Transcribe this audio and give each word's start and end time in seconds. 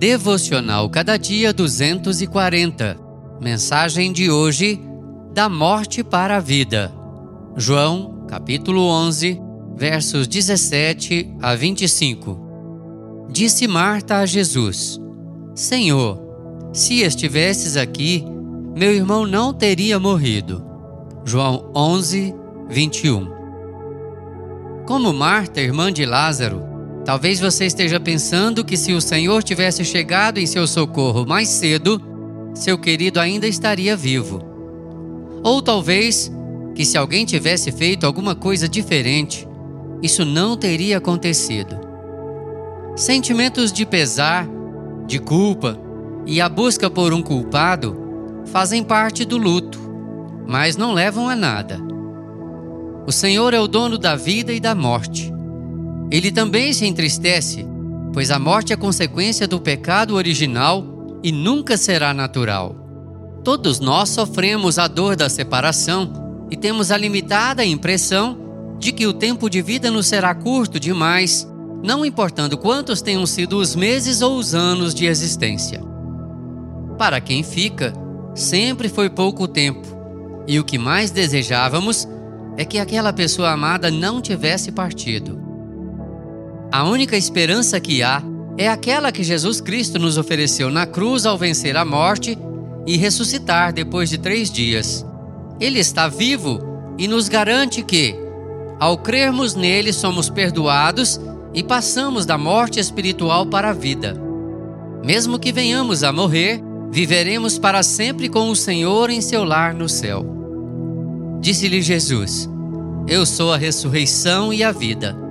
Devocional 0.00 0.88
Cada 0.88 1.18
Dia 1.18 1.52
240. 1.52 2.96
Mensagem 3.38 4.10
de 4.10 4.30
hoje: 4.30 4.80
Da 5.34 5.46
morte 5.46 6.02
para 6.02 6.38
a 6.38 6.40
vida. 6.40 6.90
João, 7.54 8.24
capítulo 8.26 8.80
11, 8.80 9.38
versos 9.76 10.26
17 10.26 11.36
a 11.42 11.54
25. 11.54 13.28
Disse 13.30 13.68
Marta 13.68 14.16
a 14.20 14.24
Jesus: 14.24 14.98
Senhor, 15.54 16.18
se 16.72 17.00
estivesses 17.00 17.76
aqui, 17.76 18.24
meu 18.74 18.94
irmão 18.94 19.26
não 19.26 19.52
teria 19.52 19.98
morrido. 19.98 20.64
João 21.26 21.70
11, 21.76 22.34
21. 22.70 23.28
Como 24.86 25.12
Marta, 25.12 25.60
irmã 25.60 25.92
de 25.92 26.06
Lázaro, 26.06 26.69
talvez 27.10 27.40
você 27.40 27.66
esteja 27.66 27.98
pensando 27.98 28.64
que 28.64 28.76
se 28.76 28.92
o 28.92 29.00
Senhor 29.00 29.42
tivesse 29.42 29.84
chegado 29.84 30.38
em 30.38 30.46
seu 30.46 30.64
socorro 30.64 31.26
mais 31.26 31.48
cedo, 31.48 32.00
seu 32.54 32.78
querido 32.78 33.18
ainda 33.18 33.48
estaria 33.48 33.96
vivo. 33.96 34.40
Ou 35.42 35.60
talvez 35.60 36.30
que 36.72 36.84
se 36.84 36.96
alguém 36.96 37.24
tivesse 37.24 37.72
feito 37.72 38.06
alguma 38.06 38.36
coisa 38.36 38.68
diferente, 38.68 39.44
isso 40.00 40.24
não 40.24 40.56
teria 40.56 40.98
acontecido. 40.98 41.80
Sentimentos 42.94 43.72
de 43.72 43.84
pesar, 43.84 44.48
de 45.08 45.18
culpa 45.18 45.76
e 46.24 46.40
a 46.40 46.48
busca 46.48 46.88
por 46.88 47.12
um 47.12 47.22
culpado 47.22 47.96
fazem 48.52 48.84
parte 48.84 49.24
do 49.24 49.36
luto, 49.36 49.80
mas 50.46 50.76
não 50.76 50.92
levam 50.92 51.28
a 51.28 51.34
nada. 51.34 51.76
O 53.04 53.10
Senhor 53.10 53.52
é 53.52 53.58
o 53.58 53.66
dono 53.66 53.98
da 53.98 54.14
vida 54.14 54.52
e 54.52 54.60
da 54.60 54.76
morte. 54.76 55.39
Ele 56.10 56.32
também 56.32 56.72
se 56.72 56.86
entristece, 56.86 57.66
pois 58.12 58.30
a 58.30 58.38
morte 58.38 58.72
é 58.72 58.76
consequência 58.76 59.46
do 59.46 59.60
pecado 59.60 60.14
original 60.14 60.84
e 61.22 61.30
nunca 61.30 61.76
será 61.76 62.12
natural. 62.12 62.74
Todos 63.44 63.80
nós 63.80 64.08
sofremos 64.08 64.78
a 64.78 64.88
dor 64.88 65.16
da 65.16 65.28
separação 65.28 66.46
e 66.50 66.56
temos 66.56 66.90
a 66.90 66.96
limitada 66.96 67.64
impressão 67.64 68.76
de 68.78 68.92
que 68.92 69.06
o 69.06 69.12
tempo 69.12 69.48
de 69.48 69.62
vida 69.62 69.90
nos 69.90 70.06
será 70.06 70.34
curto 70.34 70.80
demais, 70.80 71.48
não 71.82 72.04
importando 72.04 72.58
quantos 72.58 73.00
tenham 73.00 73.24
sido 73.24 73.58
os 73.58 73.76
meses 73.76 74.20
ou 74.20 74.36
os 74.36 74.54
anos 74.54 74.94
de 74.94 75.06
existência. 75.06 75.80
Para 76.98 77.20
quem 77.20 77.42
fica, 77.42 77.94
sempre 78.34 78.88
foi 78.88 79.08
pouco 79.08 79.46
tempo, 79.46 79.86
e 80.46 80.58
o 80.58 80.64
que 80.64 80.76
mais 80.76 81.10
desejávamos 81.10 82.08
é 82.56 82.64
que 82.64 82.78
aquela 82.78 83.12
pessoa 83.12 83.50
amada 83.50 83.90
não 83.90 84.20
tivesse 84.20 84.72
partido. 84.72 85.39
A 86.72 86.84
única 86.84 87.16
esperança 87.16 87.80
que 87.80 88.00
há 88.00 88.22
é 88.56 88.68
aquela 88.68 89.10
que 89.10 89.24
Jesus 89.24 89.60
Cristo 89.60 89.98
nos 89.98 90.16
ofereceu 90.16 90.70
na 90.70 90.86
cruz 90.86 91.26
ao 91.26 91.36
vencer 91.36 91.76
a 91.76 91.84
morte 91.84 92.38
e 92.86 92.96
ressuscitar 92.96 93.72
depois 93.72 94.08
de 94.08 94.18
três 94.18 94.50
dias. 94.50 95.04
Ele 95.58 95.80
está 95.80 96.06
vivo 96.06 96.60
e 96.96 97.08
nos 97.08 97.28
garante 97.28 97.82
que, 97.82 98.14
ao 98.78 98.98
crermos 98.98 99.56
nele, 99.56 99.92
somos 99.92 100.30
perdoados 100.30 101.20
e 101.52 101.62
passamos 101.62 102.24
da 102.24 102.38
morte 102.38 102.78
espiritual 102.78 103.46
para 103.46 103.70
a 103.70 103.74
vida. 103.74 104.14
Mesmo 105.04 105.40
que 105.40 105.50
venhamos 105.50 106.04
a 106.04 106.12
morrer, 106.12 106.62
viveremos 106.90 107.58
para 107.58 107.82
sempre 107.82 108.28
com 108.28 108.48
o 108.48 108.54
Senhor 108.54 109.10
em 109.10 109.20
seu 109.20 109.42
lar 109.42 109.74
no 109.74 109.88
céu. 109.88 110.24
Disse-lhe 111.40 111.82
Jesus: 111.82 112.48
Eu 113.08 113.26
sou 113.26 113.52
a 113.52 113.56
ressurreição 113.56 114.52
e 114.52 114.62
a 114.62 114.70
vida. 114.70 115.29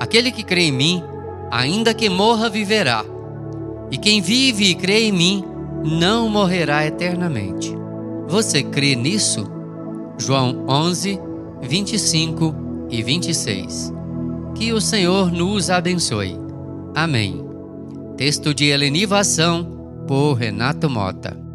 Aquele 0.00 0.30
que 0.30 0.42
crê 0.42 0.62
em 0.62 0.72
mim, 0.72 1.02
ainda 1.50 1.94
que 1.94 2.08
morra, 2.08 2.48
viverá. 2.48 3.04
E 3.90 3.96
quem 3.96 4.20
vive 4.20 4.70
e 4.70 4.74
crê 4.74 5.04
em 5.04 5.12
mim, 5.12 5.44
não 5.84 6.28
morrerá 6.28 6.86
eternamente. 6.86 7.72
Você 8.28 8.62
crê 8.62 8.94
nisso? 8.94 9.46
João 10.18 10.64
11, 10.68 11.20
25 11.62 12.54
e 12.90 13.02
26. 13.02 13.92
Que 14.54 14.72
o 14.72 14.80
Senhor 14.80 15.30
nos 15.30 15.70
abençoe. 15.70 16.36
Amém. 16.94 17.44
Texto 18.16 18.54
de 18.54 18.66
Elenivação 18.66 20.04
por 20.06 20.34
Renato 20.34 20.88
Mota. 20.88 21.45